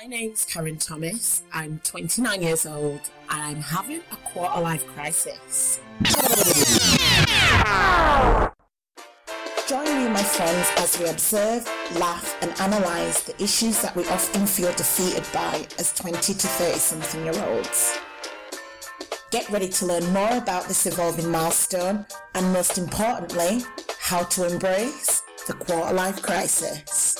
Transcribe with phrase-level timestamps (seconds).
[0.00, 1.42] My name's Karen Thomas.
[1.52, 5.78] I'm 29 years old and I'm having a quarter life crisis.
[9.68, 11.66] Join me, my friends, as we observe,
[11.96, 16.78] laugh, and analyse the issues that we often feel defeated by as 20 to 30
[16.78, 17.98] something year olds.
[19.30, 23.64] Get ready to learn more about this evolving milestone and, most importantly,
[23.98, 27.19] how to embrace the quarter life crisis.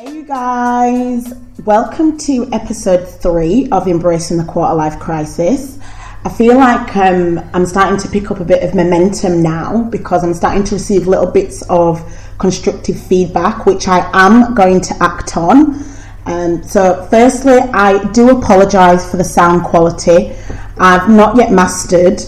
[0.00, 1.34] Hey, you guys,
[1.66, 5.78] welcome to episode three of Embracing the Quarter Life Crisis.
[6.24, 10.24] I feel like um, I'm starting to pick up a bit of momentum now because
[10.24, 12.00] I'm starting to receive little bits of
[12.38, 15.84] constructive feedback, which I am going to act on.
[16.24, 20.32] Um, so, firstly, I do apologise for the sound quality.
[20.78, 22.22] I've not yet mastered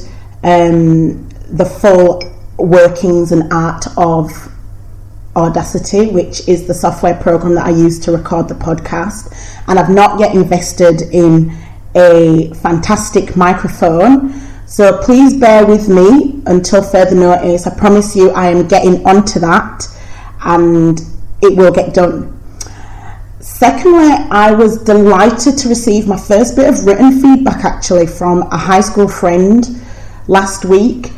[0.45, 2.21] um, the full
[2.59, 4.52] workings and art of
[5.35, 9.35] Audacity, which is the software program that I use to record the podcast.
[9.67, 11.57] And I've not yet invested in
[11.95, 14.33] a fantastic microphone.
[14.67, 17.67] So please bear with me until further notice.
[17.67, 19.87] I promise you I am getting onto that
[20.45, 21.01] and
[21.43, 22.39] it will get done.
[23.41, 28.57] Secondly, I was delighted to receive my first bit of written feedback actually from a
[28.57, 29.67] high school friend
[30.29, 31.13] last week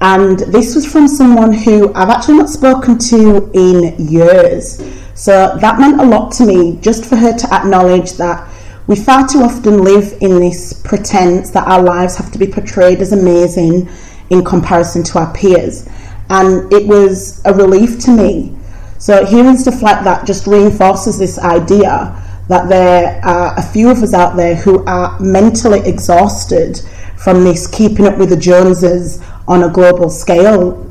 [0.00, 4.82] and this was from someone who I've actually not spoken to in years.
[5.14, 8.48] So that meant a lot to me just for her to acknowledge that
[8.86, 13.00] we far too often live in this pretense that our lives have to be portrayed
[13.00, 13.88] as amazing
[14.30, 15.86] in comparison to our peers.
[16.30, 18.56] And it was a relief to me.
[18.98, 22.16] So hearing stuff like that just reinforces this idea
[22.48, 26.80] that there are a few of us out there who are mentally exhausted
[27.16, 30.90] from this keeping up with the Joneses on a global scale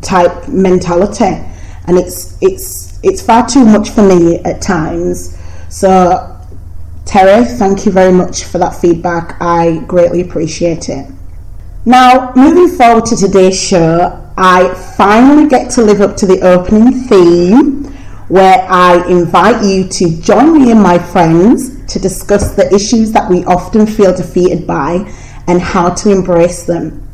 [0.00, 1.36] type mentality,
[1.86, 5.38] and it's it's it's far too much for me at times.
[5.68, 6.34] So,
[7.04, 9.36] Terry, thank you very much for that feedback.
[9.40, 11.06] I greatly appreciate it.
[11.84, 16.92] Now, moving forward to today's show, I finally get to live up to the opening
[17.08, 17.84] theme
[18.28, 23.30] where I invite you to join me and my friends to discuss the issues that
[23.30, 25.10] we often feel defeated by
[25.46, 27.07] and how to embrace them.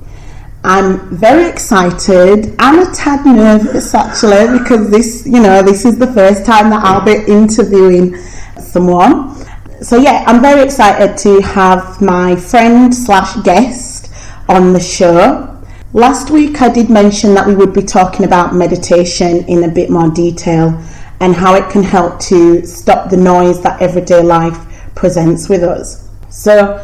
[0.66, 6.06] I'm very excited and a tad nervous actually because this, you know, this is the
[6.06, 8.16] first time that I'll be interviewing
[8.58, 9.34] someone.
[9.82, 14.10] So yeah, I'm very excited to have my friend slash guest
[14.48, 15.62] on the show.
[15.92, 19.90] Last week I did mention that we would be talking about meditation in a bit
[19.90, 20.82] more detail
[21.20, 24.56] and how it can help to stop the noise that everyday life
[24.94, 26.08] presents with us.
[26.30, 26.78] So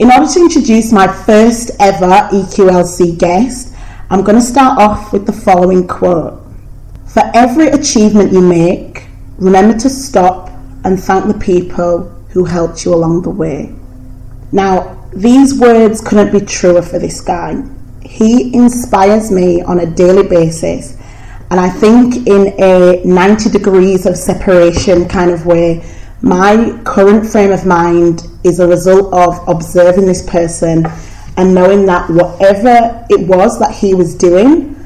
[0.00, 3.74] in order to introduce my first ever EQLC guest,
[4.08, 6.42] I'm going to start off with the following quote
[7.06, 9.04] For every achievement you make,
[9.36, 10.48] remember to stop
[10.84, 13.74] and thank the people who helped you along the way.
[14.52, 17.62] Now, these words couldn't be truer for this guy.
[18.02, 20.96] He inspires me on a daily basis,
[21.50, 25.84] and I think in a 90 degrees of separation kind of way
[26.22, 30.86] my current frame of mind is a result of observing this person
[31.36, 34.76] and knowing that whatever it was that he was doing,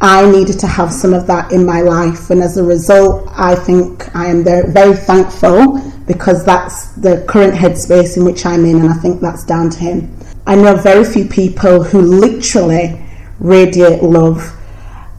[0.00, 2.30] I needed to have some of that in my life.
[2.30, 8.16] And as a result, I think I am very, thankful because that's the current headspace
[8.16, 10.16] in which I'm in, and I think that's down to him.
[10.46, 13.00] I know very few people who literally
[13.38, 14.56] radiate love,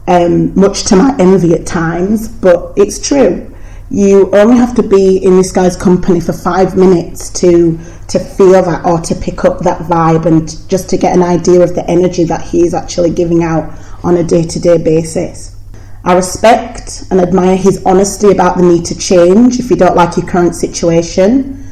[0.06, 3.51] um, much to my envy at times, but it's true
[3.92, 8.62] you only have to be in this guy's company for five minutes to to feel
[8.62, 11.88] that or to pick up that vibe and just to get an idea of the
[11.90, 13.70] energy that he's actually giving out
[14.02, 15.56] on a day-to-day basis.
[16.04, 20.16] I respect and admire his honesty about the need to change if you don't like
[20.16, 21.64] your current situation.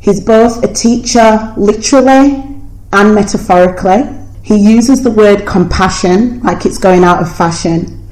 [0.00, 2.44] He's both a teacher literally
[2.92, 4.02] and metaphorically.
[4.42, 8.08] He uses the word compassion like it's going out of fashion,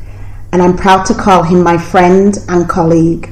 [0.52, 3.28] and I'm proud to call him my friend and colleague.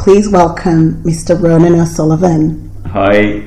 [0.00, 1.38] Please welcome Mr.
[1.38, 2.70] Ronan O'Sullivan.
[2.86, 3.44] Hi.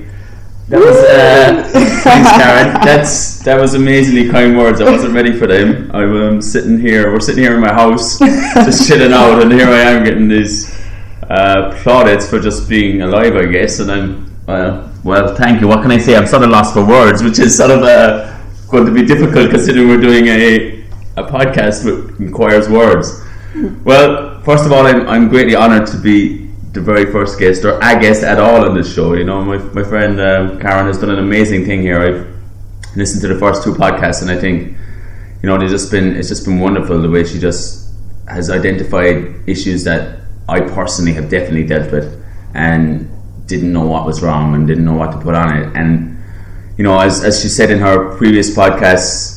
[0.69, 1.67] That was uh,
[2.03, 2.73] thanks, Karen.
[2.85, 4.79] That's that was amazingly kind words.
[4.79, 5.89] I wasn't ready for them.
[5.95, 7.11] I'm um, sitting here.
[7.11, 10.79] We're sitting here in my house, just chilling out, and here I am getting these
[11.23, 13.79] uh, plaudits for just being alive, I guess.
[13.79, 15.67] And I'm uh, well, thank you.
[15.67, 16.15] What can I say?
[16.15, 18.31] I'm sort of lost for words, which is sort of uh,
[18.69, 20.85] going to be difficult considering we're doing a
[21.17, 23.23] a podcast that requires words.
[23.83, 26.42] Well, first of all, I'm, I'm greatly honoured to be
[26.73, 29.13] the very first guest or a guest at all on this show.
[29.13, 31.99] You know, my, my friend um, Karen has done an amazing thing here.
[31.99, 34.75] I've listened to the first two podcasts, and I think
[35.41, 37.93] you know it's just been it's just been wonderful the way she just
[38.27, 42.25] has identified issues that I personally have definitely dealt with,
[42.55, 43.09] and
[43.47, 45.75] didn't know what was wrong and didn't know what to put on it.
[45.75, 46.17] And
[46.77, 49.32] you know, as as she said in her previous podcast,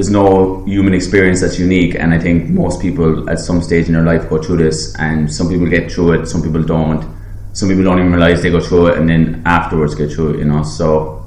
[0.00, 1.94] there's no human experience that's unique.
[1.94, 5.30] And I think most people at some stage in their life go through this, and
[5.30, 7.04] some people get through it, some people don't.
[7.52, 10.38] Some people don't even realize they go through it, and then afterwards get through it.
[10.38, 11.18] You know, so.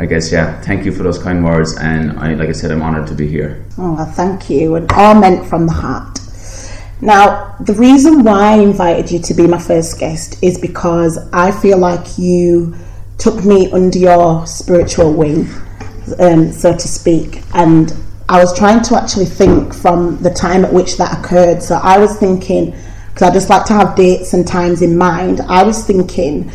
[0.00, 0.60] I guess yeah.
[0.62, 3.28] Thank you for those kind words, and I, like I said, I'm honoured to be
[3.28, 3.64] here.
[3.78, 6.18] Oh, thank you, and all meant from the heart.
[7.00, 11.52] Now, the reason why I invited you to be my first guest is because I
[11.52, 12.74] feel like you
[13.18, 15.46] took me under your spiritual wing,
[16.18, 17.94] um, so to speak, and
[18.28, 21.62] I was trying to actually think from the time at which that occurred.
[21.62, 22.70] So I was thinking,
[23.08, 26.50] because I just like to have dates and times in mind, I was thinking,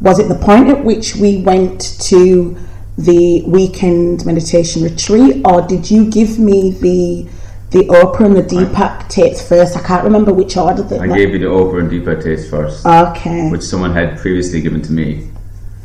[0.00, 2.56] was it the point at which we went to
[2.98, 7.28] the weekend meditation retreat, or did you give me the
[7.70, 9.76] the Oprah and the Deepak tapes first?
[9.76, 10.82] I can't remember which order.
[10.84, 13.50] That I gave you the Oprah and Deepak tapes first, Okay.
[13.50, 15.28] which someone had previously given to me,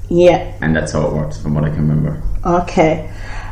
[0.07, 0.51] Yeah.
[0.61, 2.21] and that's how it worked, from what I can remember.
[2.45, 3.09] Okay.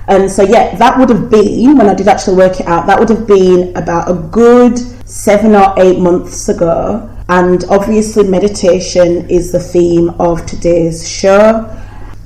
[0.07, 2.87] And so yeah, that would have been when I did actually work it out.
[2.87, 4.77] That would have been about a good
[5.07, 7.13] seven or eight months ago.
[7.29, 11.73] And obviously, meditation is the theme of today's show.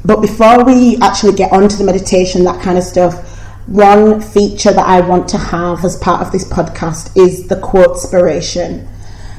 [0.05, 3.27] But before we actually get onto the meditation, that kind of stuff,
[3.67, 7.91] one feature that I want to have as part of this podcast is the quote
[7.91, 8.87] inspiration.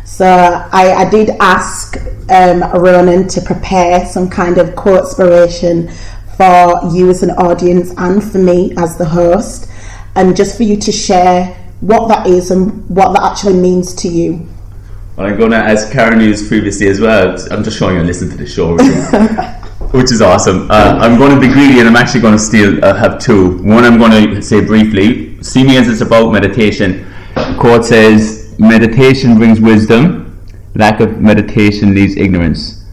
[0.04, 1.96] So I, I did ask
[2.28, 5.90] um, Ronan to prepare some kind of quote inspiration
[6.42, 9.70] for you as an audience and for me as the host,
[10.16, 11.44] and just for you to share
[11.80, 14.48] what that is and what that actually means to you.
[15.16, 17.36] Well, I'm gonna, as Karen used previously as well.
[17.52, 18.00] I'm just showing you.
[18.00, 18.76] And listen to the show,
[19.96, 20.68] which is awesome.
[20.68, 22.84] Uh, I'm going to be greedy, and I'm actually going to steal.
[22.84, 23.58] I have two.
[23.62, 25.40] One, I'm going to say briefly.
[25.44, 27.06] See me as it's about meditation.
[27.56, 30.40] Quote says, "Meditation brings wisdom.
[30.74, 32.84] Lack of meditation leads ignorance.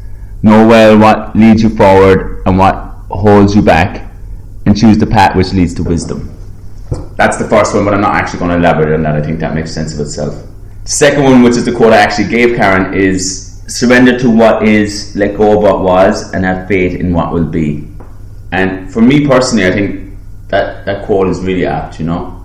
[0.43, 4.11] Know well what leads you forward and what holds you back,
[4.65, 6.35] and choose the path which leads to wisdom."
[7.15, 9.15] That's the first one, but I'm not actually going to elaborate on that.
[9.15, 10.33] I think that makes sense of itself.
[10.85, 15.15] Second one, which is the quote I actually gave Karen, is surrender to what is,
[15.15, 17.87] let go of what was, and have faith in what will be.
[18.51, 20.17] And for me personally, I think
[20.47, 22.43] that, that quote is really apt, you know.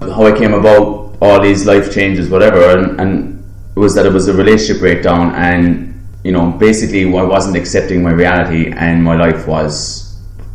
[0.00, 4.12] How I came about all these life changes, whatever, and, and it was that it
[4.12, 9.16] was a relationship breakdown, and you know, basically, I wasn't accepting my reality, and my
[9.16, 10.05] life was,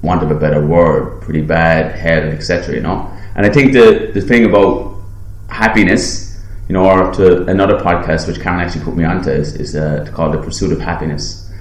[0.01, 2.75] want of a better word, pretty bad, hell, etc.
[2.75, 4.95] You know, and I think the the thing about
[5.49, 9.75] happiness, you know, or to another podcast which Karen actually put me onto is, is
[9.75, 11.51] uh, called the pursuit of happiness,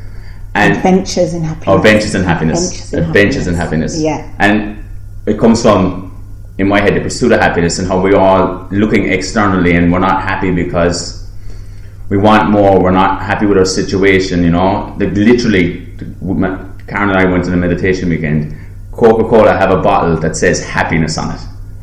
[0.55, 1.69] and Adventures in happiness.
[1.69, 2.61] or ventures in happiness,
[2.93, 4.31] Adventures in adventures in happiness, Yeah.
[4.39, 4.85] and
[5.27, 6.07] it comes from
[6.59, 9.99] in my head the pursuit of happiness and how we're all looking externally and we're
[9.99, 11.27] not happy because
[12.11, 12.81] we want more.
[12.83, 14.43] We're not happy with our situation.
[14.45, 15.87] You know, like literally,
[16.91, 18.57] Karen and I went on a meditation weekend.
[18.91, 21.41] Coca Cola have a bottle that says happiness on it.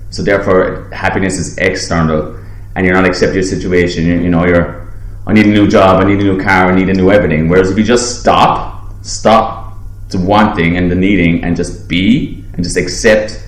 [0.10, 2.38] So therefore, happiness is external,
[2.76, 4.06] and you're not accepting your situation.
[4.06, 4.86] You, you know, you're.
[5.26, 6.02] I need a new job.
[6.02, 6.72] I need a new car.
[6.72, 7.48] I need a new everything.
[7.48, 9.78] Whereas if you just stop, stop
[10.10, 13.42] the wanting and the needing, and just be and just accept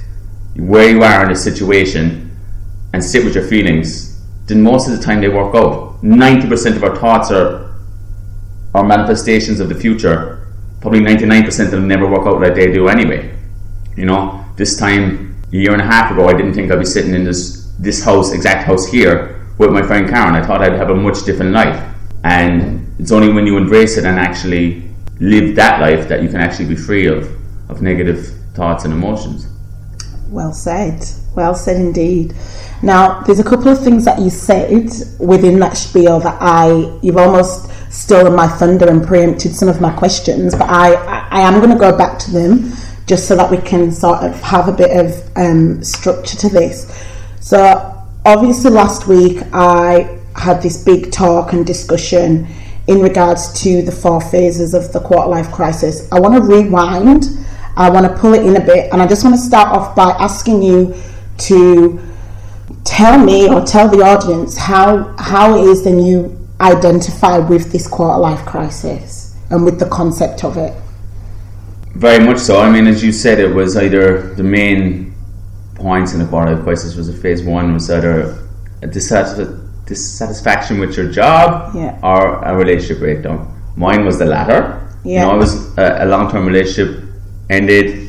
[0.56, 2.38] where you are in the situation
[2.94, 6.02] and sit with your feelings, then most of the time they work out.
[6.02, 7.70] Ninety percent of our thoughts are
[8.74, 10.38] are manifestations of the future.
[10.81, 13.36] Probably ninety nine percent of them never work out like they do anyway.
[13.96, 16.86] You know, this time a year and a half ago, I didn't think I'd be
[16.86, 20.36] sitting in this this house, exact house here, with my friend Karen.
[20.36, 21.82] I thought I'd have a much different life,
[22.24, 24.89] and it's only when you embrace it and actually
[25.20, 27.30] live that life that you can actually be free of
[27.70, 29.48] of negative thoughts and emotions.
[30.30, 31.03] Well said.
[31.39, 32.34] Well said indeed.
[32.84, 37.15] Now, there's a couple of things that you said within that spiel that I, you've
[37.15, 40.96] almost stolen my thunder and preempted some of my questions, but I,
[41.29, 42.74] I, am going to go back to them
[43.08, 46.93] just so that we can sort of have a bit of um, structure to this.
[47.39, 47.58] So,
[48.25, 52.48] obviously, last week I had this big talk and discussion
[52.88, 56.12] in regards to the four phases of the quarter life crisis.
[56.12, 57.27] I want to rewind.
[57.77, 59.96] I want to pull it in a bit, and I just want to start off
[59.96, 60.93] by asking you
[61.39, 62.00] to
[62.86, 67.88] tell me or tell the audience how how it is then you identify with this
[67.88, 70.74] quarter life crisis and with the concept of it.
[71.96, 72.60] Very much so.
[72.62, 75.13] I mean, as you said, it was either the main
[75.75, 78.38] points in the quarter life crisis was a phase one was either
[78.84, 81.98] a dissatisf- dissatisfaction with your job Yeah.
[82.03, 83.48] or a relationship breakdown.
[83.75, 84.81] Mine was the latter.
[85.03, 85.24] You Yeah.
[85.25, 87.03] know, I was uh, a long term relationship
[87.50, 88.08] ended.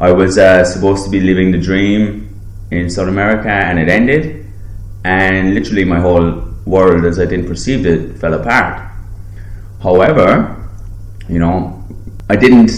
[0.00, 2.23] I was uh, supposed to be living the dream
[2.76, 4.46] in South America, and it ended.
[5.04, 8.90] And literally, my whole world, as I didn't perceive it, fell apart.
[9.82, 10.70] However,
[11.28, 11.84] you know,
[12.30, 12.70] I didn't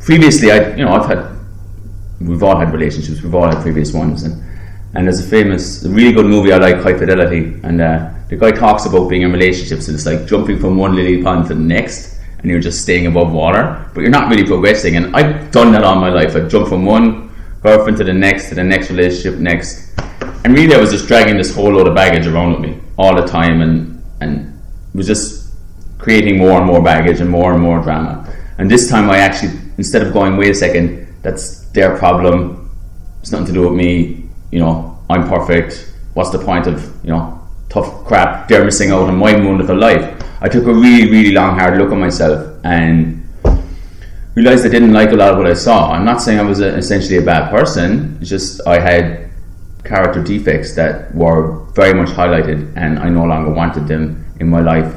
[0.00, 0.50] previously.
[0.50, 1.34] I you know I've had
[2.20, 3.22] we've all had relationships.
[3.22, 4.42] We've all had previous ones, and
[4.94, 8.36] and there's a famous, a really good movie I like, High Fidelity, and uh, the
[8.36, 11.54] guy talks about being in relationships, and it's like jumping from one lily pond to
[11.54, 14.96] the next, and you're just staying above water, but you're not really progressing.
[14.96, 16.36] And I've done that all my life.
[16.36, 17.33] I've jumped from one
[17.64, 19.98] girlfriend to the next, to the next relationship, next,
[20.44, 23.16] and really I was just dragging this whole load of baggage around with me all
[23.16, 24.60] the time, and and
[24.94, 25.54] was just
[25.98, 28.30] creating more and more baggage and more and more drama.
[28.58, 32.70] And this time I actually, instead of going, wait a second, that's their problem.
[33.20, 34.28] It's nothing to do with me.
[34.52, 35.92] You know, I'm perfect.
[36.12, 37.40] What's the point of you know
[37.70, 38.46] tough crap?
[38.48, 40.04] They're missing out on my wonderful life.
[40.42, 43.13] I took a really, really long, hard look at myself and
[44.34, 45.92] realized I didn't like a lot of what I saw.
[45.92, 48.18] I'm not saying I was a, essentially a bad person.
[48.20, 49.30] It's just I had
[49.84, 54.60] character defects that were very much highlighted, and I no longer wanted them in my
[54.60, 54.92] life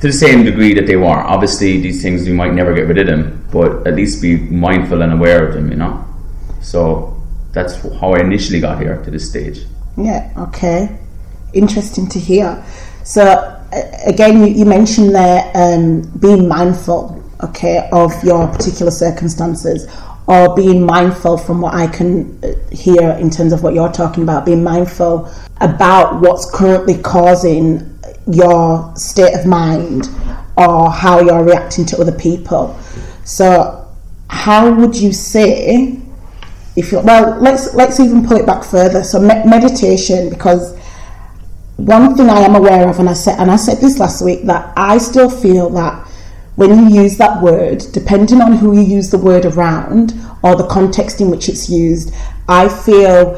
[0.00, 1.06] to the same degree that they were.
[1.06, 5.02] Obviously, these things you might never get rid of them, but at least be mindful
[5.02, 6.04] and aware of them, you know.
[6.60, 7.16] So
[7.52, 9.64] that's how I initially got here to this stage.
[9.96, 10.30] Yeah.
[10.36, 10.98] Okay.
[11.54, 12.62] Interesting to hear.
[13.04, 13.22] So
[14.06, 19.86] again, you, you mentioned there um, being mindful, okay, of your particular circumstances,
[20.26, 24.22] or being mindful from what I can uh, hear in terms of what you're talking
[24.22, 30.08] about, being mindful about what's currently causing your state of mind
[30.56, 32.78] or how you're reacting to other people.
[33.24, 33.82] So,
[34.28, 36.00] how would you say
[36.76, 39.02] if you well, let's let's even pull it back further.
[39.02, 40.78] So, me- meditation, because
[41.76, 44.44] one thing I am aware of, and I said and I said this last week
[44.44, 46.05] that I still feel that
[46.56, 50.66] when you use that word, depending on who you use the word around or the
[50.66, 52.14] context in which it's used,
[52.48, 53.36] I feel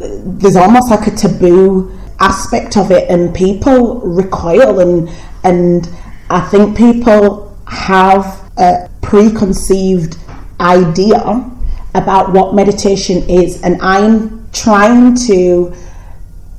[0.00, 5.08] uh, there's almost like a taboo aspect of it and people recoil and
[5.44, 5.88] and
[6.30, 10.18] I think people have a preconceived
[10.60, 11.50] idea
[11.94, 15.74] about what meditation is and I'm trying to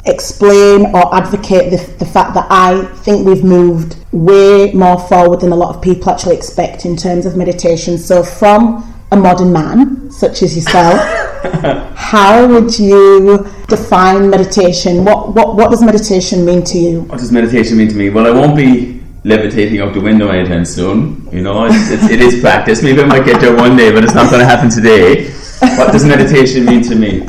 [0.05, 5.51] explain or advocate the, the fact that I think we've moved way more forward than
[5.51, 7.97] a lot of people actually expect in terms of meditation.
[7.97, 10.99] So from a modern man such as yourself
[11.95, 15.03] how would you define meditation?
[15.03, 17.01] What, what, what does meditation mean to you?
[17.01, 18.09] What does meditation mean to me?
[18.09, 21.27] Well, I won't be levitating out the window anytime soon.
[21.31, 22.81] You know, it's, it's, it is practice.
[22.81, 25.31] Maybe I might get there one day, but it's not going to happen today.
[25.77, 27.27] What does meditation mean to me?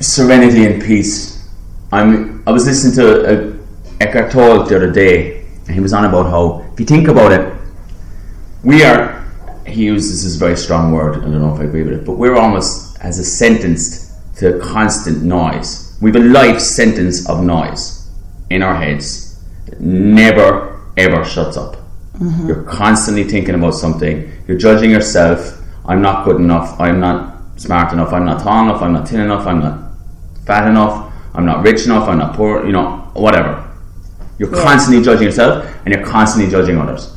[0.00, 1.48] Serenity and peace.
[1.92, 2.42] I'm.
[2.46, 3.58] I was listening to a,
[4.00, 5.37] Eckhart Tolle the other day,
[5.68, 7.54] and he was on about how, if you think about it,
[8.64, 9.22] we are.
[9.66, 11.18] He uses this very strong word.
[11.18, 14.58] I don't know if I agree with it, but we're almost as a sentenced to
[14.60, 15.98] constant noise.
[16.00, 18.08] We have a life sentence of noise
[18.48, 21.76] in our heads that never ever shuts up.
[22.14, 22.48] Mm-hmm.
[22.48, 24.32] You're constantly thinking about something.
[24.48, 25.60] You're judging yourself.
[25.84, 26.80] I'm not good enough.
[26.80, 28.12] I'm not smart enough.
[28.12, 28.80] I'm not tall enough.
[28.80, 29.46] I'm not thin enough.
[29.46, 29.92] I'm not
[30.46, 31.12] fat enough.
[31.34, 32.08] I'm not rich enough.
[32.08, 32.64] I'm not poor.
[32.64, 33.67] You know, whatever.
[34.38, 34.62] You're yeah.
[34.62, 37.16] constantly judging yourself and you're constantly judging others.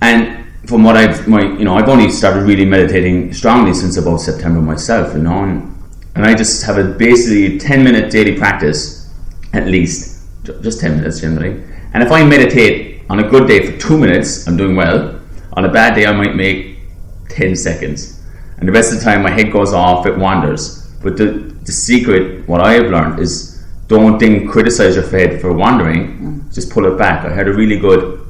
[0.00, 0.38] And
[0.68, 4.60] from what I've my you know I've only started really meditating strongly since about September
[4.60, 5.74] myself you know and,
[6.14, 9.10] and I just have a basically 10 minute daily practice
[9.54, 11.62] at least just 10 minutes generally
[11.94, 15.18] and if I meditate on a good day for 2 minutes I'm doing well
[15.54, 16.80] on a bad day I might make
[17.30, 18.22] 10 seconds
[18.58, 21.72] and the rest of the time my head goes off it wanders but the, the
[21.72, 23.57] secret what I have learned is
[23.88, 26.54] don't then criticize your head for wandering mm.
[26.54, 28.24] just pull it back I had a really good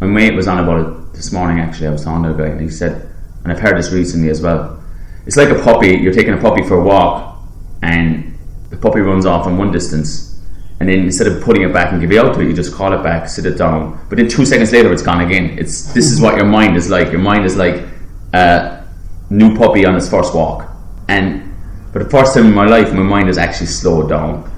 [0.00, 1.88] my mate was on about it this morning actually.
[1.88, 3.06] I was talking to a guy and he said,
[3.42, 4.82] and I've heard this recently as well.
[5.26, 5.88] It's like a puppy.
[5.98, 7.38] You're taking a puppy for a walk,
[7.82, 8.38] and
[8.70, 10.40] the puppy runs off in one distance,
[10.80, 12.74] and then instead of putting it back and giving it out to it, you just
[12.74, 14.00] call it back, sit it down.
[14.08, 15.58] But then two seconds later, it's gone again.
[15.58, 17.12] It's this is what your mind is like.
[17.12, 17.84] Your mind is like
[18.32, 18.86] a
[19.28, 20.70] new puppy on its first walk,
[21.08, 21.54] and
[21.92, 24.50] for the first time in my life, my mind has actually slowed down,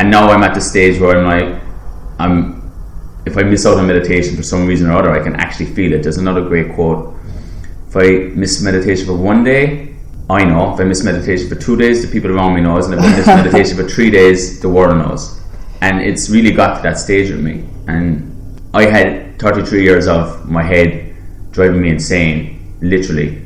[0.00, 1.62] and now I'm at the stage where I'm like,
[2.18, 2.58] I'm
[3.26, 5.92] if I miss out on meditation for some reason or other, I can actually feel
[5.92, 6.02] it.
[6.02, 7.14] There's another great quote.
[7.86, 9.94] If I miss meditation for one day,
[10.30, 10.72] I know.
[10.72, 13.14] If I miss meditation for two days, the people around me knows, and if I
[13.14, 15.38] miss meditation for three days, the world knows.
[15.82, 17.68] And it's really got to that stage with me.
[17.86, 21.14] And I had 33 years of my head
[21.50, 23.44] driving me insane, literally.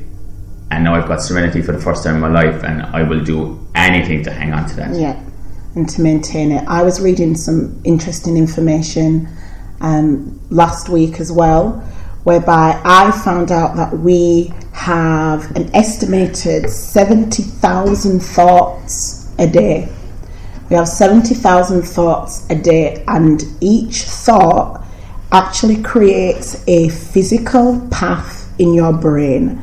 [0.70, 3.24] And now I've got serenity for the first time in my life, and I will
[3.24, 4.94] do anything to hang on to that.
[4.94, 5.20] Yeah,
[5.74, 6.64] and to maintain it.
[6.68, 9.28] I was reading some interesting information
[9.80, 11.72] um, last week as well,
[12.24, 19.88] whereby I found out that we have an estimated 70,000 thoughts a day.
[20.70, 24.84] We have 70,000 thoughts a day, and each thought
[25.32, 29.60] actually creates a physical path in your brain.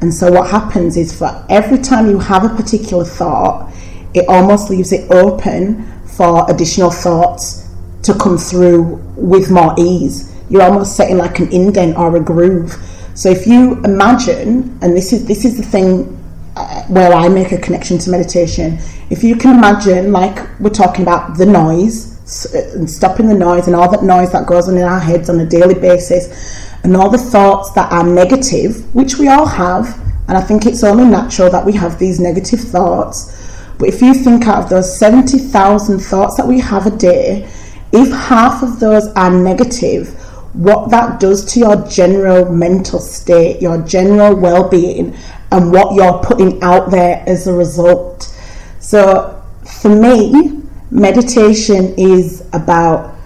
[0.00, 3.73] And so, what happens is for every time you have a particular thought,
[4.14, 7.68] it almost leaves it open for additional thoughts
[8.02, 10.32] to come through with more ease.
[10.48, 12.76] You're almost setting like an indent or a groove.
[13.14, 16.20] So if you imagine, and this is this is the thing
[16.56, 18.78] uh, where I make a connection to meditation.
[19.10, 23.66] If you can imagine, like we're talking about the noise uh, and stopping the noise
[23.66, 26.96] and all that noise that goes on in our heads on a daily basis, and
[26.96, 31.04] all the thoughts that are negative, which we all have, and I think it's only
[31.04, 33.43] natural that we have these negative thoughts.
[33.78, 37.48] But if you think out of those 70,000 thoughts that we have a day,
[37.92, 40.08] if half of those are negative,
[40.54, 45.16] what that does to your general mental state, your general well being,
[45.50, 48.34] and what you're putting out there as a result.
[48.78, 49.42] So,
[49.82, 53.16] for me, meditation is about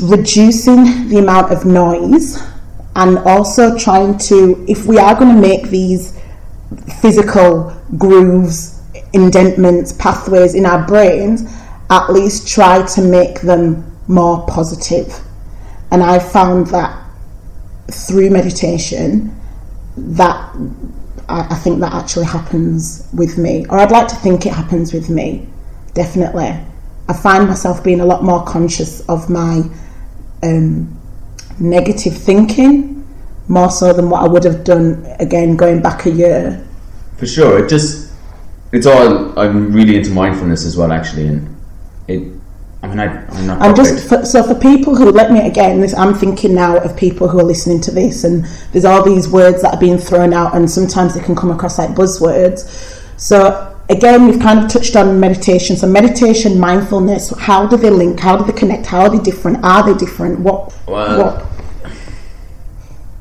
[0.00, 2.40] reducing the amount of noise
[2.94, 6.18] and also trying to, if we are going to make these
[7.00, 8.81] physical grooves,
[9.12, 11.44] indentments, pathways in our brains,
[11.90, 15.14] at least try to make them more positive.
[15.90, 16.98] And I found that
[17.90, 19.38] through meditation,
[19.96, 20.56] that
[21.28, 24.92] I, I think that actually happens with me, or I'd like to think it happens
[24.92, 25.46] with me,
[25.94, 26.56] definitely.
[27.08, 29.62] I find myself being a lot more conscious of my
[30.42, 30.98] um,
[31.58, 33.06] negative thinking,
[33.48, 36.66] more so than what I would have done again going back a year.
[37.18, 38.11] For sure, it just
[38.72, 39.38] it's all.
[39.38, 41.56] I'm really into mindfulness as well, actually, and
[42.08, 42.32] it.
[42.82, 43.62] I mean, I, I'm not.
[43.62, 43.76] I'm perfect.
[43.76, 45.80] just for, so for people who let me again.
[45.80, 49.28] This I'm thinking now of people who are listening to this, and there's all these
[49.28, 52.98] words that are being thrown out, and sometimes they can come across like buzzwords.
[53.20, 55.76] So again, we've kind of touched on meditation.
[55.76, 57.32] So meditation, mindfulness.
[57.38, 58.18] How do they link?
[58.18, 58.86] How do they connect?
[58.86, 59.64] How are they different?
[59.64, 60.40] Are they different?
[60.40, 60.74] What?
[60.88, 61.46] Well, what?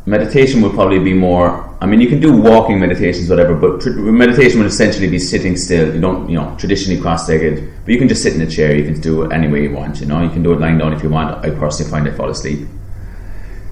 [0.06, 1.71] meditation would probably be more.
[1.82, 5.92] I mean, you can do walking meditations, whatever, but meditation would essentially be sitting still.
[5.94, 8.76] You don't, you know, traditionally cross-legged, but you can just sit in a chair.
[8.76, 10.00] You can do it any way you want.
[10.00, 11.44] You know, you can do it lying down if you want.
[11.44, 12.68] I personally find I fall asleep.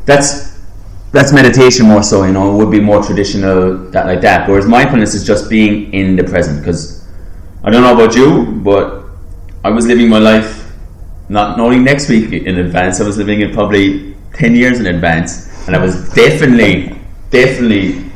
[0.06, 0.60] That's
[1.12, 2.24] that's meditation more so.
[2.24, 4.50] You know, it would be more traditional that like that.
[4.50, 6.60] Whereas mindfulness is just being in the present.
[6.60, 7.08] Because
[7.64, 9.06] I don't know about you, but
[9.64, 10.74] I was living my life
[11.30, 13.00] not knowing next week in advance.
[13.00, 16.99] I was living it probably ten years in advance, and I was definitely,
[17.30, 18.12] definitely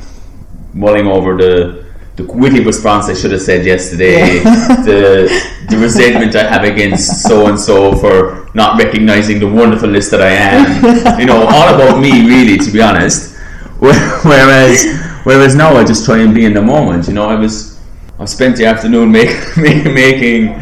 [0.73, 1.83] mulling over the
[2.15, 4.39] the witty response I should have said yesterday,
[4.85, 10.21] the the resentment I have against so and so for not recognizing the wonderfulness that
[10.21, 11.19] I am.
[11.19, 13.35] You know, all about me, really, to be honest.
[13.79, 14.85] Whereas,
[15.23, 17.07] whereas now I just try and be in the moment.
[17.07, 17.79] You know, I was
[18.19, 20.61] I spent the afternoon make, make, making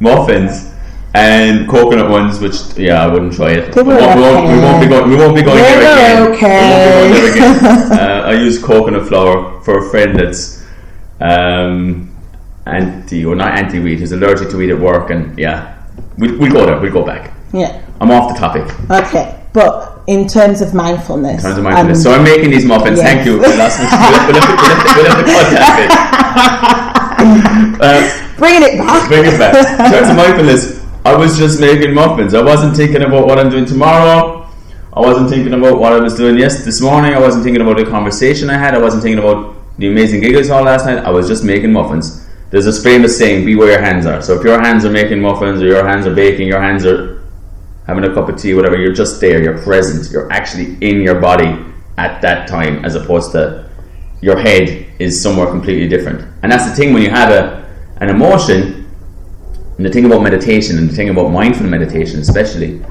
[0.00, 0.65] muffins
[1.16, 3.74] and coconut ones, which yeah, I wouldn't try it.
[3.74, 5.08] We, won't, we, won't, we won't be going.
[5.08, 6.24] We won't be going They there again.
[6.24, 7.30] were We won't be going there okay.
[7.32, 7.92] again.
[7.98, 10.62] uh, I use coconut flour for a friend that's
[11.20, 12.14] um,
[12.66, 15.82] anti or not anti wheat, who's allergic to wheat at work, and yeah,
[16.18, 16.78] we we'll go there.
[16.78, 17.32] We'll go back.
[17.52, 17.82] Yeah.
[17.98, 18.68] I'm off the topic.
[18.90, 19.42] Okay.
[19.54, 22.04] But in terms of mindfulness, In terms of mindfulness.
[22.04, 22.98] um, so I'm making these muffins.
[22.98, 23.06] yes.
[23.08, 23.38] Thank you.
[23.38, 24.52] We'll have, we'll have, we'll have,
[24.98, 25.90] we'll have, the cut that bit.
[27.80, 29.08] Uh, bringing it back.
[29.08, 29.54] Bring it back.
[29.80, 32.34] In terms of mindfulness, I was just making muffins.
[32.34, 34.44] I wasn't thinking about what I'm doing tomorrow.
[34.92, 37.14] I wasn't thinking about what I was doing yes this morning.
[37.14, 38.74] I wasn't thinking about the conversation I had.
[38.74, 40.98] I wasn't thinking about the amazing gig I saw last night.
[41.04, 42.26] I was just making muffins.
[42.50, 44.20] There's this famous saying, be where your hands are.
[44.20, 47.22] So if your hands are making muffins or your hands are baking, your hands are
[47.86, 51.20] having a cup of tea, whatever, you're just there, you're present, you're actually in your
[51.20, 51.56] body
[51.98, 53.70] at that time as opposed to
[54.22, 56.26] your head is somewhere completely different.
[56.42, 57.64] And that's the thing when you have a
[57.98, 58.85] an emotion,
[59.76, 62.82] and the thing about meditation and the thing about mindful meditation especially,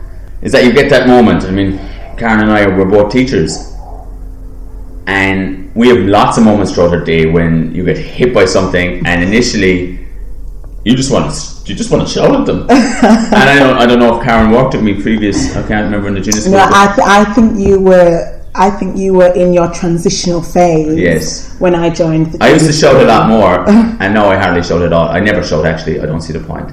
[0.41, 1.43] is that you get that moment.
[1.43, 1.78] I mean,
[2.17, 3.74] Karen and I were both teachers.
[5.08, 9.06] And we have lots of moments throughout our day when you get hit by something
[9.06, 10.00] and initially
[10.84, 12.62] you just want to you just want to shout at them.
[12.69, 16.08] and I don't I don't know if Karen worked with me previous I can't remember
[16.08, 16.54] in the junior school.
[16.54, 18.41] No, I, th- I think you were.
[18.58, 20.98] I think you were in your transitional phase.
[20.98, 21.60] Yes.
[21.60, 22.32] When I joined.
[22.32, 25.10] The I used to shout a lot more, and now I hardly shout at all.
[25.10, 26.00] I never shout actually.
[26.00, 26.72] I don't see the point.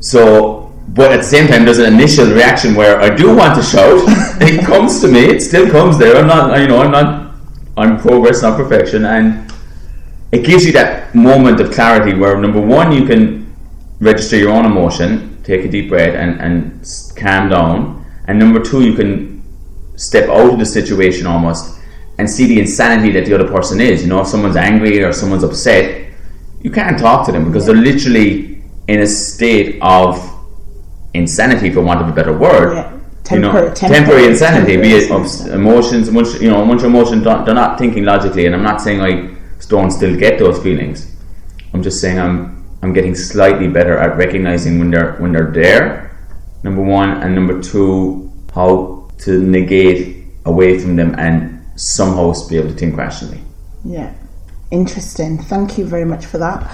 [0.00, 3.62] So, but at the same time, there's an initial reaction where I do want to
[3.62, 4.02] shout.
[4.40, 5.20] it comes to me.
[5.20, 6.16] It still comes there.
[6.16, 6.58] I'm not.
[6.58, 7.34] You know, I'm not.
[7.76, 9.52] I'm progress, not perfection, and
[10.32, 13.54] it gives you that moment of clarity where number one, you can
[14.00, 18.82] register your own emotion, take a deep breath, and and calm down, and number two,
[18.82, 19.37] you can
[19.98, 21.78] step out of the situation almost
[22.18, 24.02] and see the insanity that the other person is.
[24.02, 26.10] You know, if someone's angry or someone's upset,
[26.62, 30.18] you can't talk to them because they're literally in a state of
[31.14, 32.74] insanity, for want of a better word.
[32.74, 32.92] Yeah.
[33.34, 35.54] you know, Temporary- temporary, temporary- insanity, be it of insanity.
[35.60, 38.80] emotions, once you know, once your emotions don't, they're not thinking logically, and I'm not
[38.80, 39.34] saying I
[39.68, 41.14] don't still get those feelings.
[41.74, 46.16] I'm just saying I'm I'm getting slightly better at recognizing when they're when they're there.
[46.64, 52.68] Number one, and number two, how to negate away from them and somehow be able
[52.68, 53.40] to think rationally.
[53.84, 54.12] Yeah,
[54.70, 55.38] interesting.
[55.38, 56.70] Thank you very much for that.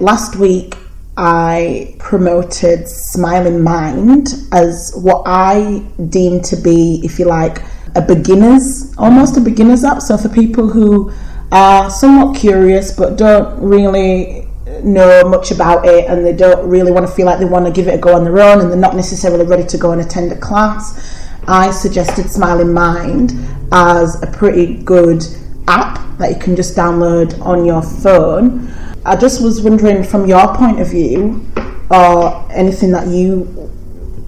[0.00, 0.74] Last week,
[1.16, 7.62] I promoted Smiling Mind as what I deem to be, if you like,
[7.96, 10.00] a beginner's, almost a beginner's app.
[10.00, 11.12] So for people who
[11.50, 14.46] are somewhat curious but don't really
[14.84, 17.72] know much about it and they don't really want to feel like they want to
[17.72, 20.00] give it a go on their own and they're not necessarily ready to go and
[20.00, 23.32] attend a class, I suggested Smiling Mind
[23.72, 25.24] as a pretty good
[25.66, 28.68] app that you can just download on your phone.
[29.06, 31.46] I just was wondering from your point of view
[31.90, 33.72] or anything that you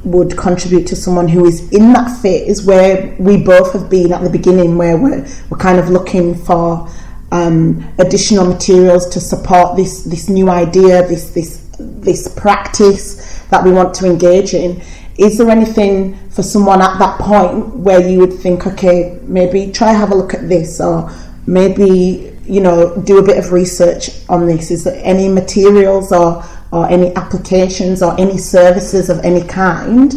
[0.02, 4.22] would contribute to someone who is in that phase where we both have been at
[4.22, 6.88] the beginning where we're, we're kind of looking for
[7.32, 13.70] um, additional materials to support this this new idea this this this practice that we
[13.70, 14.80] want to engage in
[15.20, 19.92] is there anything for someone at that point where you would think okay maybe try
[19.92, 21.10] have a look at this or
[21.46, 26.42] maybe you know do a bit of research on this is there any materials or
[26.72, 30.14] or any applications or any services of any kind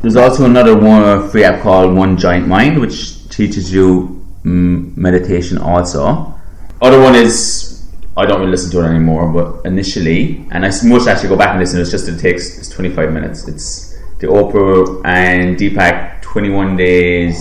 [0.00, 5.58] There's also another one free app called One Giant Mind, which teaches you mm, meditation
[5.58, 6.34] also.
[6.80, 7.86] Other one is
[8.16, 11.50] I don't really listen to it anymore, but initially, and I must actually go back
[11.50, 11.80] and listen.
[11.80, 13.46] It's just it takes it's 25 minutes.
[13.46, 13.89] It's
[14.20, 17.36] the Oprah and Deepak 21 days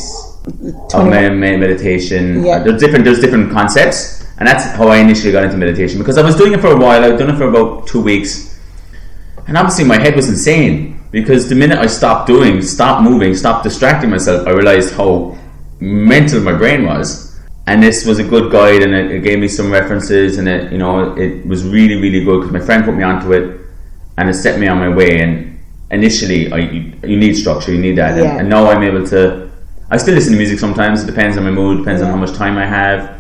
[0.46, 0.54] of
[0.90, 2.44] 21 med- med- meditation.
[2.44, 2.56] Yeah.
[2.56, 6.18] Uh, There's different there's different concepts, and that's how I initially got into meditation because
[6.18, 7.04] I was doing it for a while.
[7.04, 8.60] I'd done it for about two weeks,
[9.48, 13.64] and obviously my head was insane because the minute I stopped doing, stopped moving, stopped
[13.64, 15.38] distracting myself, I realized how
[15.80, 17.28] mental my brain was.
[17.68, 20.72] And this was a good guide, and it, it gave me some references, and it
[20.72, 23.60] you know it was really really good because my friend put me onto it,
[24.18, 25.22] and it set me on my way.
[25.22, 25.49] And
[25.92, 28.38] initially, I you, you need structure, you need that, and, Yeah.
[28.40, 29.50] and now I'm able to.
[29.92, 31.04] I still listen to music sometimes.
[31.04, 33.18] It depends on my mood, depends on how much time I have.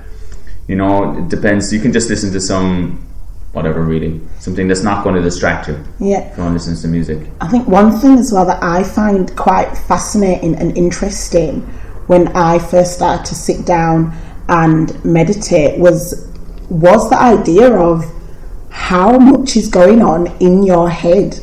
[0.67, 1.73] You know, it depends.
[1.73, 3.05] You can just listen to some
[3.53, 5.73] whatever really something that's not going to distract you.
[5.99, 7.27] yeah If you want to listen to music.
[7.41, 11.61] I think one thing as well that I find quite fascinating and interesting
[12.05, 14.15] when I first started to sit down
[14.47, 16.27] and meditate was
[16.69, 18.05] was the idea of
[18.69, 21.39] how much is going on in your head.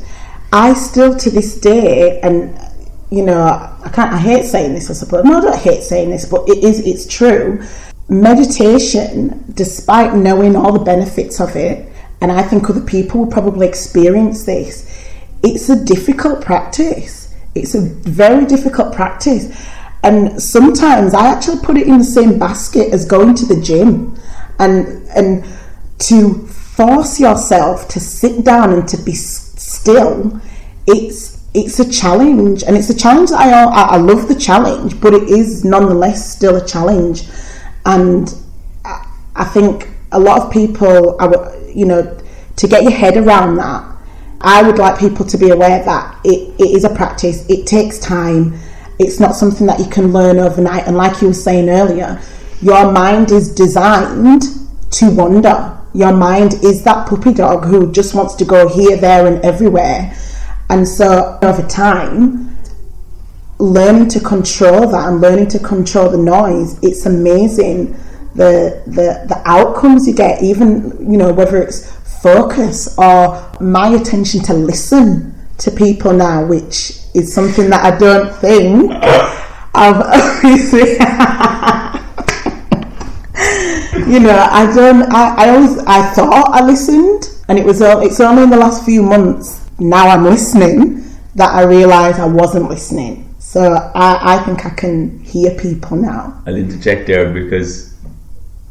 [0.56, 2.58] I still to this day and
[3.10, 6.08] you know I can't I hate saying this I suppose no I don't hate saying
[6.08, 7.62] this but it is it's true.
[8.08, 11.92] Meditation despite knowing all the benefits of it
[12.22, 14.90] and I think other people will probably experience this
[15.42, 17.34] it's a difficult practice.
[17.54, 19.44] It's a very difficult practice.
[20.02, 24.18] And sometimes I actually put it in the same basket as going to the gym
[24.58, 25.44] and and
[25.98, 30.40] to force yourself to sit down and to be still
[30.86, 35.14] it's it's a challenge and it's a challenge that I, I love the challenge but
[35.14, 37.22] it is nonetheless still a challenge.
[37.84, 38.34] And
[38.84, 41.18] I, I think a lot of people
[41.74, 42.18] you know
[42.56, 43.84] to get your head around that
[44.40, 47.48] I would like people to be aware that it, it is a practice.
[47.48, 48.58] It takes time.
[48.98, 50.86] It's not something that you can learn overnight.
[50.86, 52.20] And like you were saying earlier
[52.62, 54.42] your mind is designed
[54.90, 55.78] to wander.
[55.94, 60.14] Your mind is that puppy dog who just wants to go here there and everywhere
[60.68, 62.56] and so over time
[63.58, 67.92] learning to control that and learning to control the noise it's amazing
[68.34, 71.90] the the the outcomes you get even you know whether it's
[72.22, 78.34] focus or my attention to listen to people now which is something that I don't
[78.36, 78.92] think
[79.74, 79.96] I've
[84.06, 88.20] you know I don't I, I always I thought I listened and it was it's
[88.20, 93.34] only in the last few months now I'm listening that I realise I wasn't listening
[93.38, 97.94] so I, I think I can hear people now I'll interject there because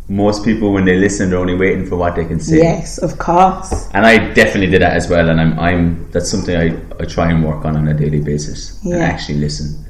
[0.08, 3.18] most people, when they listen, they're only waiting for what they can see yes of
[3.18, 5.30] course And I definitely did that as well.
[5.30, 8.80] And I'm, I'm that's something I, I try and work on on a daily basis
[8.84, 8.96] yeah.
[8.96, 9.84] and actually listen.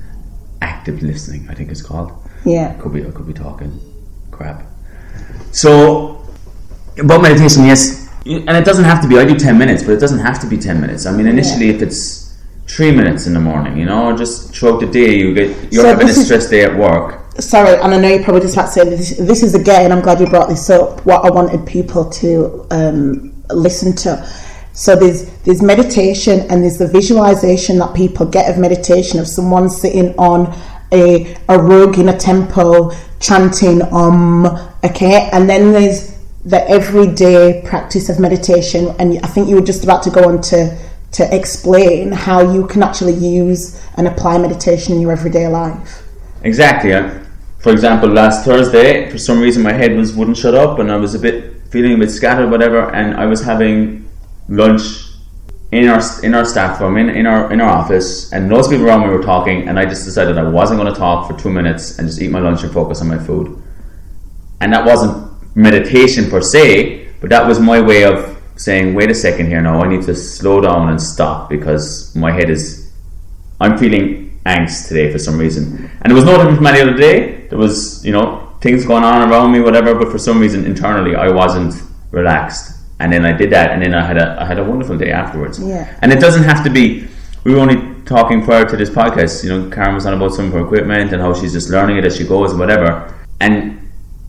[0.61, 2.11] Active listening, I think it's called.
[2.45, 3.79] yeah Could be, I could be talking
[4.31, 4.63] crap.
[5.51, 6.25] So,
[6.97, 9.17] about meditation, yes, and it doesn't have to be.
[9.17, 11.05] I do ten minutes, but it doesn't have to be ten minutes.
[11.05, 14.87] I mean, initially, if it's three minutes in the morning, you know, just throughout the
[14.87, 17.21] day, you get you're So having a stress day at work.
[17.39, 19.17] sorry, and I know you're probably just about to say this.
[19.17, 19.91] This is again.
[19.91, 21.05] I'm glad you brought this up.
[21.05, 24.27] What I wanted people to um, listen to
[24.75, 29.69] So there's there's meditation and there's the visualization that people get of meditation of someone
[29.69, 30.53] sitting on
[30.91, 34.45] a, a rug in a temple chanting um
[34.83, 36.14] okay and then there's
[36.45, 40.41] the everyday practice of meditation and I think you were just about to go on
[40.43, 40.77] to
[41.13, 46.03] to explain how you can actually use and apply meditation in your everyday life.
[46.43, 46.91] Exactly.
[47.59, 50.97] For example, last Thursday, for some reason my head was wouldn't shut up and I
[50.97, 54.07] was a bit feeling a bit scattered, whatever, and I was having
[54.49, 55.05] lunch
[55.71, 58.71] in our in our staff room in, in our in our office and loads of
[58.71, 61.37] people around me were talking and I just decided I wasn't going to talk for
[61.37, 63.61] two minutes and just eat my lunch and focus on my food
[64.61, 69.15] and that wasn't meditation per se but that was my way of saying wait a
[69.15, 72.91] second here now I need to slow down and stop because my head is
[73.59, 76.95] I'm feeling angst today for some reason and it was no different from any other
[76.95, 80.65] day there was you know things going on around me whatever but for some reason
[80.65, 81.73] internally I wasn't
[82.11, 84.97] relaxed and then I did that, and then I had a I had a wonderful
[84.97, 85.59] day afterwards.
[85.59, 85.97] Yeah.
[86.01, 87.07] And it doesn't have to be.
[87.43, 89.43] We were only talking prior to this podcast.
[89.43, 91.97] You know, Karen was on about some of her equipment and how she's just learning
[91.97, 93.13] it as she goes and whatever.
[93.41, 93.84] And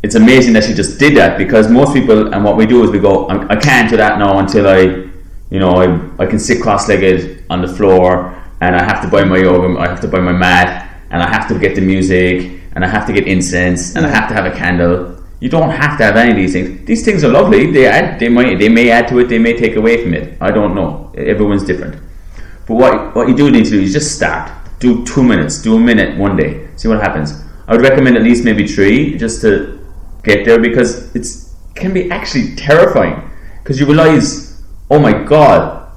[0.07, 2.93] it's amazing that she just did that because most people and what we do is
[2.93, 4.81] we go, I can't do that now until I,
[5.51, 9.25] you know, I, I can sit cross-legged on the floor and I have to buy
[9.25, 12.63] my yoga, I have to buy my mat and I have to get the music
[12.77, 15.71] and I have to get incense and I have to have a candle you don't
[15.71, 16.87] have to have any of these things.
[16.87, 17.71] These things are lovely.
[17.71, 19.29] They add, they might, they may add to it.
[19.29, 20.39] They may take away from it.
[20.41, 21.13] I don't know.
[21.15, 22.01] Everyone's different.
[22.67, 24.51] But what what you do need to do is just start.
[24.79, 25.61] Do two minutes.
[25.61, 26.69] Do a minute one day.
[26.77, 27.45] See what happens.
[27.69, 29.76] I would recommend at least maybe three just to
[30.27, 33.31] get there because it's can be actually terrifying
[33.63, 35.91] because you realize, oh my god,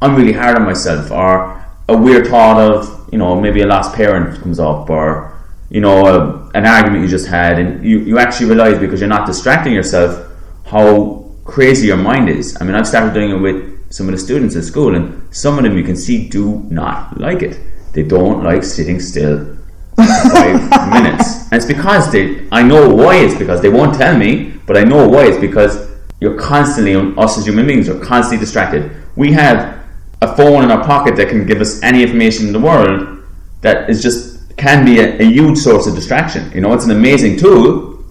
[0.00, 3.94] I'm really hard on myself, or a weird thought of you know maybe a lost
[3.94, 5.30] parent comes up, or
[5.70, 9.08] you know, a, an argument you just had, and you, you actually realize because you're
[9.08, 10.26] not distracting yourself
[10.66, 12.56] how crazy your mind is.
[12.60, 15.58] I mean, I've started doing it with some of the students at school, and some
[15.58, 17.58] of them you can see do not like it.
[17.92, 19.56] They don't like sitting still
[19.96, 21.39] five minutes.
[21.50, 24.84] And it's because they, I know why it's because they won't tell me, but I
[24.84, 28.90] know why it's because you're constantly, us as human beings, are constantly distracted.
[29.16, 29.84] We have
[30.22, 33.24] a phone in our pocket that can give us any information in the world
[33.62, 36.52] that is just can be a, a, huge source of distraction.
[36.52, 38.04] You know, it's an amazing tool,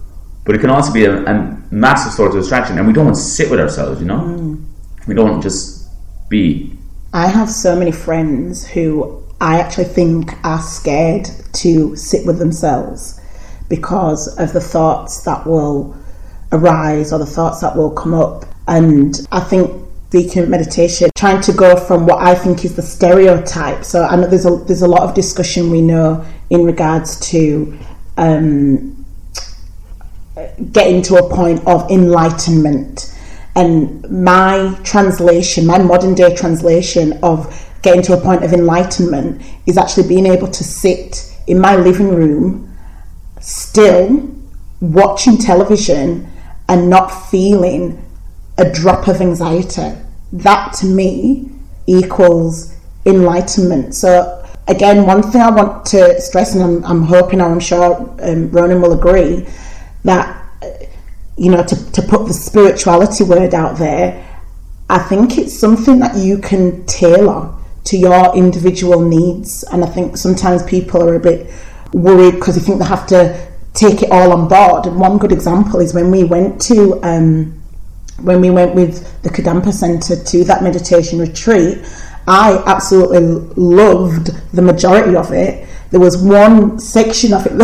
[0.44, 2.76] but it can also be a, a massive source of distraction.
[2.76, 4.18] And we don't want to sit with ourselves, you know?
[4.18, 4.64] Mm.
[5.06, 5.88] We don't just
[6.28, 6.76] be.
[7.12, 13.19] I have so many friends who I actually think are scared to sit with themselves
[13.70, 15.96] because of the thoughts that will
[16.52, 18.44] arise or the thoughts that will come up.
[18.68, 19.70] And I think
[20.10, 23.84] Deacon meditation, trying to go from what I think is the stereotype.
[23.84, 27.78] So I know there's a there's a lot of discussion we know in regards to
[28.16, 29.06] um,
[30.72, 33.16] getting to a point of enlightenment.
[33.54, 37.46] And my translation, my modern day translation of
[37.82, 42.14] getting to a point of enlightenment is actually being able to sit in my living
[42.14, 42.69] room
[43.40, 44.30] still
[44.80, 46.30] watching television
[46.68, 48.02] and not feeling
[48.58, 49.92] a drop of anxiety.
[50.32, 51.50] That to me
[51.86, 53.94] equals enlightenment.
[53.94, 58.50] So, again, one thing I want to stress, and I'm, I'm hoping, I'm sure um,
[58.50, 59.46] Ronan will agree,
[60.04, 60.44] that,
[61.36, 64.26] you know, to, to put the spirituality word out there,
[64.88, 69.64] I think it's something that you can tailor to your individual needs.
[69.64, 71.50] And I think sometimes people are a bit
[71.92, 74.86] worried because they think they have to take it all on board.
[74.86, 77.60] And one good example is when we went to um,
[78.22, 81.78] when we went with the Kadampa Centre to that meditation retreat,
[82.26, 83.20] I absolutely
[83.56, 85.66] loved the majority of it.
[85.90, 87.52] There was one section of it.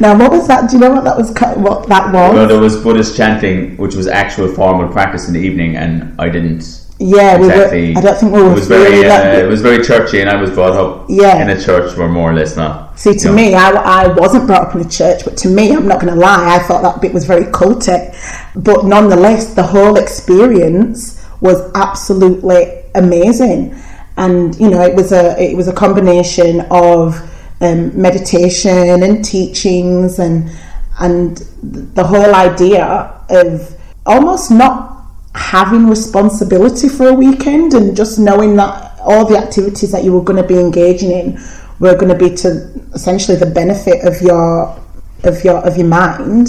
[0.00, 0.70] now, what was that?
[0.70, 1.30] Do you know what that was?
[1.56, 2.34] What that was?
[2.34, 6.28] Well, there was Buddhist chanting, which was actual formal practice in the evening, and I
[6.28, 6.62] didn't
[7.02, 7.80] yeah, exactly.
[7.80, 8.50] we were, I don't think we were.
[8.50, 11.40] It was very, uh, it was very churchy, and I was brought up yeah.
[11.40, 12.98] in a church where more or less not.
[12.98, 15.88] See, to me, I, I wasn't brought up in a church, but to me, I'm
[15.88, 18.14] not going to lie, I thought that bit was very cultic.
[18.54, 23.74] But nonetheless, the whole experience was absolutely amazing,
[24.18, 27.18] and you know, it was a it was a combination of
[27.62, 30.50] um, meditation and teachings, and
[30.98, 32.84] and the whole idea
[33.30, 34.99] of almost not
[35.34, 40.22] having responsibility for a weekend and just knowing that all the activities that you were
[40.22, 41.40] going to be engaging in
[41.78, 44.76] were going to be to essentially the benefit of your
[45.24, 46.48] of your of your mind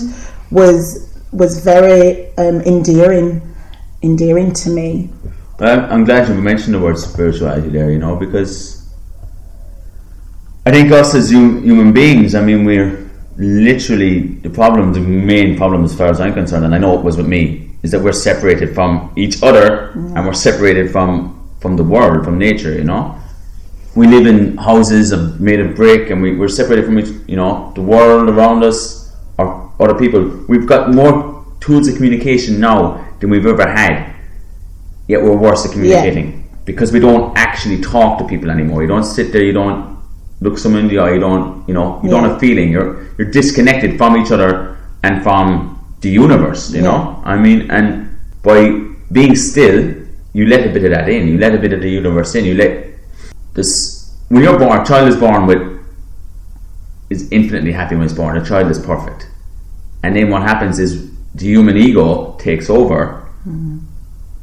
[0.50, 3.42] was was very um, endearing
[4.02, 5.10] endearing to me.
[5.60, 7.92] Well, I'm glad you mentioned the word spirituality there.
[7.92, 8.82] You know because
[10.66, 15.84] I think us as human beings, I mean, we're literally the problem, the main problem,
[15.84, 18.14] as far as I'm concerned, and I know it was with me is that we're
[18.14, 20.26] separated from each other and mm.
[20.26, 22.74] we're separated from from the world, from nature.
[22.74, 23.18] You know,
[23.96, 27.10] we live in houses of, made of brick, and we, we're separated from each.
[27.28, 30.22] You know, the world around us or other people.
[30.48, 34.16] We've got more tools of communication now than we've ever had.
[35.08, 38.82] Yet we're worse at communicating because we don't actually talk to people anymore.
[38.82, 39.44] You don't sit there.
[39.44, 39.98] You don't
[40.40, 41.14] look someone in the eye.
[41.14, 41.68] You don't.
[41.68, 42.00] You know.
[42.04, 42.30] You don't Yeah.
[42.30, 42.72] have feeling.
[42.72, 46.72] You're you're disconnected from each other and from the universe.
[46.72, 46.90] You Yeah.
[46.90, 47.22] know.
[47.24, 48.10] I mean, and
[48.44, 48.58] by
[49.12, 49.94] being still,
[50.34, 51.28] you let a bit of that in.
[51.28, 52.46] You let a bit of the universe in.
[52.46, 52.72] You let
[53.54, 53.72] this.
[54.30, 55.62] When you're born, a child is born with
[57.10, 58.38] is infinitely happy when it's born.
[58.38, 59.28] A child is perfect,
[60.04, 63.80] and then what happens is the human ego takes over, mm-hmm.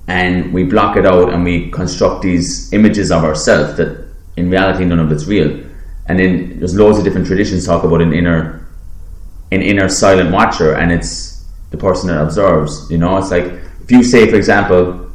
[0.07, 4.85] and we block it out, and we construct these images of ourselves that in reality
[4.85, 5.51] none of it's real.
[6.07, 8.67] And then there's loads of different traditions talk about an inner,
[9.51, 11.28] an inner silent watcher, and it's
[11.71, 12.91] the person that observes.
[12.91, 15.11] You know, it's like if you say, for example,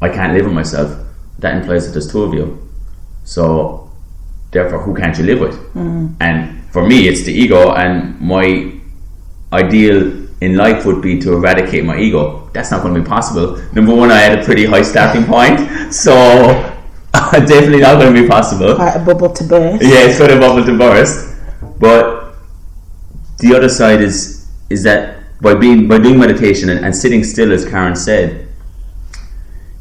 [0.00, 0.98] I can't live with myself,
[1.38, 2.68] that implies that there's two of you.
[3.24, 3.90] So,
[4.50, 5.74] therefore, who can't you live with?
[5.74, 6.16] Mm.
[6.20, 8.74] And for me, it's the ego, and my
[9.52, 12.50] ideal in life would be to eradicate my ego.
[12.52, 13.58] That's not going to be possible.
[13.72, 16.12] Number one, I had a pretty high starting point, so
[17.12, 18.74] definitely not going to be possible.
[18.74, 19.82] Quite a bubble to burst.
[19.82, 21.36] Yeah, it's got a bubble to burst.
[21.78, 22.34] But
[23.38, 27.52] the other side is is that by being by doing meditation and, and sitting still,
[27.52, 28.48] as Karen said,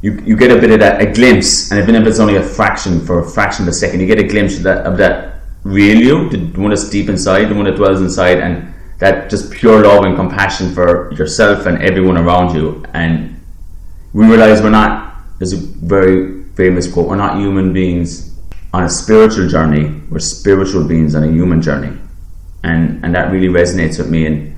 [0.02, 2.44] you, you get a bit of that a glimpse, and even if it's only a
[2.44, 5.36] fraction for a fraction of a second, you get a glimpse of that of that
[5.64, 9.52] real you, the one that's deep inside, the one that dwells inside, and that just
[9.52, 12.84] pure love and compassion for yourself and everyone around you.
[12.94, 13.40] And
[14.14, 15.16] we realize we're not.
[15.38, 18.36] There's a very famous quote: "We're not human beings
[18.74, 20.02] on a spiritual journey.
[20.10, 21.96] We're spiritual beings on a human journey,"
[22.64, 24.26] and and that really resonates with me.
[24.26, 24.51] And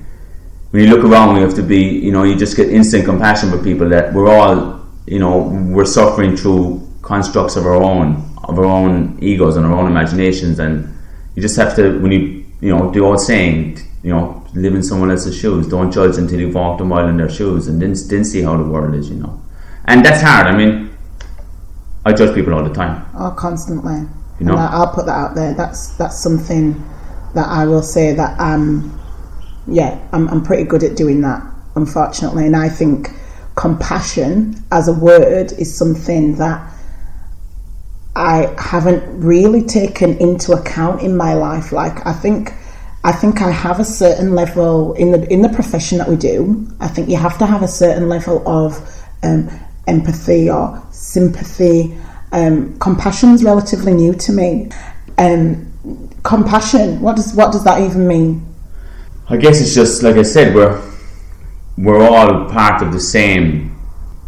[0.74, 3.48] when you look around, we have to be, you know, you just get instant compassion
[3.48, 5.38] for people that we're all, you know,
[5.70, 10.58] we're suffering through constructs of our own, of our own egos and our own imaginations,
[10.58, 10.92] and
[11.36, 14.82] you just have to, when you, you know, the old saying, you know, live in
[14.82, 15.68] someone else's shoes.
[15.68, 18.56] Don't judge until you've walked a mile in their shoes, and then then see how
[18.56, 19.40] the world is, you know.
[19.84, 20.48] And that's hard.
[20.48, 20.90] I mean,
[22.04, 23.06] I judge people all the time.
[23.16, 24.00] Oh, constantly.
[24.40, 24.54] You know?
[24.54, 25.54] And I'll put that out there.
[25.54, 26.72] That's that's something
[27.36, 29.00] that I will say that um,
[29.66, 31.42] yeah, I'm I'm pretty good at doing that.
[31.76, 33.10] Unfortunately, and I think
[33.56, 36.72] compassion as a word is something that
[38.16, 41.72] I haven't really taken into account in my life.
[41.72, 42.52] Like I think
[43.02, 46.68] I think I have a certain level in the in the profession that we do.
[46.80, 48.78] I think you have to have a certain level of
[49.22, 49.50] um,
[49.86, 51.96] empathy or sympathy.
[52.32, 54.70] Um, compassion's relatively new to me.
[55.18, 55.72] Um,
[56.22, 57.00] compassion.
[57.00, 58.53] What does what does that even mean?
[59.28, 60.82] I guess it's just like I said, we're
[61.78, 63.74] we're all part of the same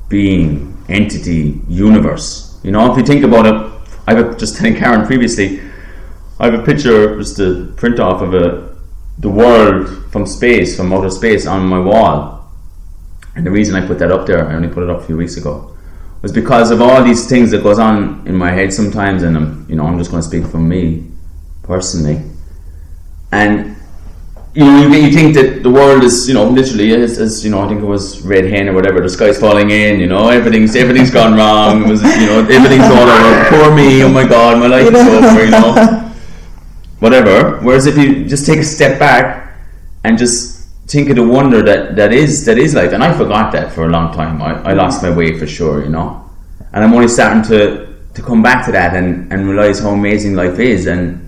[0.09, 2.59] being, entity, universe.
[2.63, 3.73] You know, if you think about it,
[4.07, 5.61] I was just telling Karen previously.
[6.39, 8.77] I have a picture, just a print off of a
[9.19, 12.51] the world from space, from outer space, on my wall.
[13.35, 15.17] And the reason I put that up there, I only put it up a few
[15.17, 15.77] weeks ago,
[16.23, 19.67] was because of all these things that goes on in my head sometimes, and I'm,
[19.69, 21.07] you know, I'm just going to speak from me
[21.63, 22.23] personally.
[23.33, 23.76] And
[24.57, 27.51] you know, you, you think that the world is, you know, literally, as, as you
[27.51, 29.03] know, I think it was red hen or whatever.
[29.03, 30.01] The sky's falling in.
[30.01, 31.85] You know, everything's everything's gone wrong.
[31.85, 33.45] It was, you know, everything's all over.
[33.51, 34.03] Poor me.
[34.03, 35.45] Oh my God, my life is over.
[35.45, 36.13] You know,
[37.01, 37.59] whatever.
[37.61, 39.59] Whereas if you just take a step back
[40.05, 43.53] and just think of the wonder that that is that is life, and I forgot
[43.53, 44.41] that for a long time.
[44.41, 45.85] I, I lost my way for sure.
[45.85, 46.31] You know,
[46.73, 50.35] and I'm only starting to to come back to that and and realize how amazing
[50.35, 51.26] life is and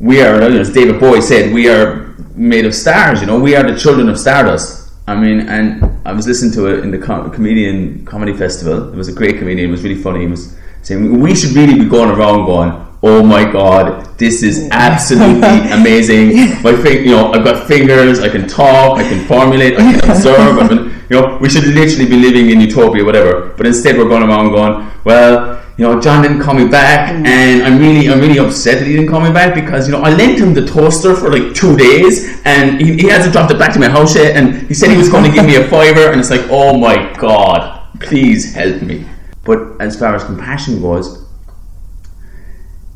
[0.00, 3.20] we are, as David Bowie said, we are made of stars.
[3.20, 4.92] You know, we are the children of stardust.
[5.06, 8.92] I mean, and I was listening to it in the com- comedian comedy festival.
[8.92, 9.68] It was a great comedian.
[9.68, 10.20] It was really funny.
[10.20, 14.68] He was saying we should really be going around going, "Oh my God, this is
[14.70, 18.20] absolutely amazing." My fing- you know, I've got fingers.
[18.20, 18.98] I can talk.
[18.98, 19.78] I can formulate.
[19.78, 20.58] I can observe.
[20.58, 20.78] I can,
[21.10, 23.54] you know, we should literally be living in utopia, whatever.
[23.56, 27.24] But instead, we're going around going, "Well." you know, John didn't call me back, mm.
[27.24, 30.02] and I'm really, I'm really upset that he didn't call me back because you know
[30.02, 33.60] I lent him the toaster for like two days, and he, he hasn't dropped it
[33.60, 35.68] back to my house yet, and he said he was going to give me a
[35.68, 39.06] fiver, and it's like, oh my god, please help me.
[39.44, 41.27] But as far as compassion goes,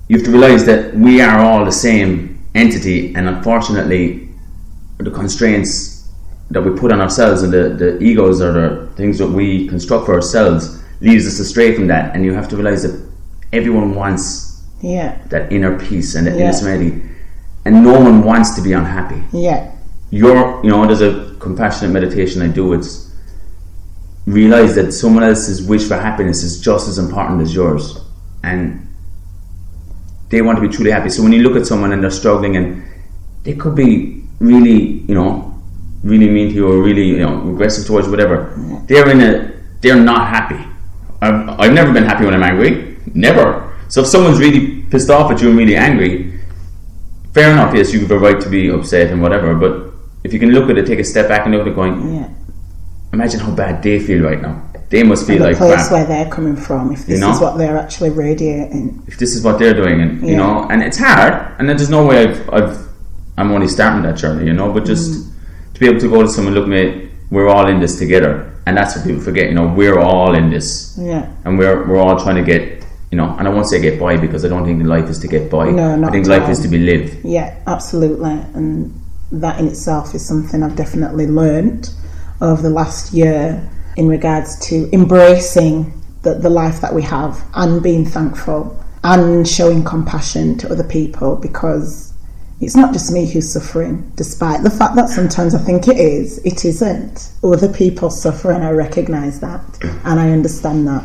[0.09, 4.29] you have to realize that we are all the same entity, and unfortunately,
[4.99, 6.11] the constraints
[6.51, 10.07] that we put on ourselves and the, the egos or the things that we construct
[10.07, 12.15] for ourselves leads us astray from that.
[12.15, 13.01] And you have to realize that
[13.53, 16.43] everyone wants Yeah, that inner peace and that Yeah.
[16.45, 17.03] inner serenity,
[17.65, 19.23] and no one wants to be unhappy.
[19.33, 19.71] yeah,
[20.11, 22.75] You're, you know, there's a compassionate meditation I do.
[22.75, 23.11] It's
[24.27, 27.99] realize that someone else's wish for happiness is just as important as yours,
[28.45, 28.87] and
[30.33, 31.11] they want to be truly happy.
[31.11, 32.83] So when you look at someone and they're struggling, and
[33.45, 35.55] they could be really, you know,
[36.03, 38.53] really mean to you or really, you know, aggressive towards whatever,
[38.89, 39.53] they're in a,
[39.83, 40.61] they're not happy.
[41.21, 43.73] I've, I've never been happy when I'm angry, never.
[43.89, 46.41] So if someone's really pissed off at you and really angry,
[47.35, 47.75] fair enough.
[47.75, 49.93] Yes, you have a right to be upset and whatever, but
[50.25, 52.15] if you can look at it, take a step back and look at it, going,
[52.15, 52.29] Yeah.
[53.13, 54.63] imagine how bad they feel right now.
[54.93, 57.31] They must the like place where they're coming from, if this know?
[57.33, 59.03] is what they're actually radiating.
[59.07, 62.05] if this is what they're doing, and you know, and it's hard, and there's no
[62.07, 62.79] way I've, I've
[63.39, 65.75] I'm only starting that journey, you know, but just Mm.
[65.75, 68.33] to be able to go to someone, look, mate, we're all in this together,
[68.67, 71.25] and that's what people forget, you know, we're all in this, Yeah.
[71.47, 72.63] and we're we're all trying to get,
[73.11, 75.29] you know, and I won't say get by because I don't think life is to
[75.37, 75.71] get by.
[75.71, 76.51] No, not I think life all.
[76.51, 77.17] is to be lived.
[77.25, 78.37] Yeah, absolutely.
[78.55, 78.93] And
[79.45, 81.89] that in itself is something I've definitely learned
[82.43, 83.67] over the last year
[83.97, 89.85] in regards to embracing the, the life that we have and being thankful and showing
[89.85, 92.13] compassion to other people because
[92.61, 96.39] it's not just me who's suffering, despite the fact that sometimes I think it is,
[96.45, 97.33] it isn't.
[97.43, 101.05] Other people suffer and I recognise that and I understand that.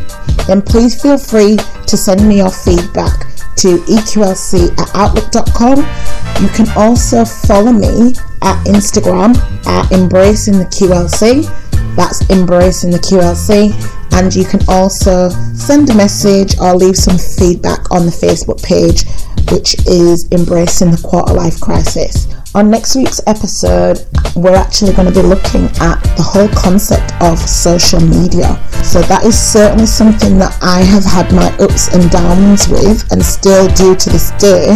[0.47, 5.77] then please feel free to send me your feedback to eqlc at outlook.com.
[6.41, 9.35] You can also follow me at Instagram
[9.65, 11.45] at embracing the QLC.
[11.95, 13.73] That's embracing the QLC.
[14.13, 19.05] And you can also send a message or leave some feedback on the Facebook page,
[19.51, 22.27] which is Embracing the Quarter Life Crisis.
[22.57, 24.03] On next week's episode,
[24.35, 28.57] we're actually going to be looking at the whole concept of social media.
[28.83, 33.23] So, that is certainly something that I have had my ups and downs with and
[33.23, 34.69] still do to this day.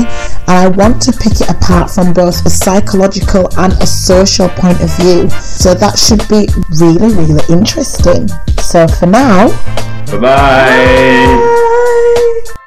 [0.46, 4.80] And I want to pick it apart from both a psychological and a social point
[4.80, 5.28] of view.
[5.32, 6.46] So, that should be
[6.78, 8.28] really, really interesting.
[8.62, 9.48] So, for now,
[10.06, 11.26] Bye bye.
[12.46, 12.61] bye.